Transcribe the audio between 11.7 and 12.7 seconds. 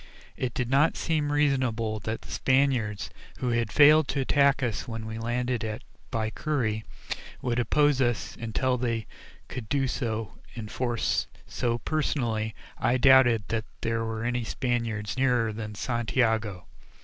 personally,